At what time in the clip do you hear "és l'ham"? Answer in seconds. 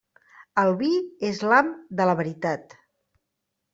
1.29-1.71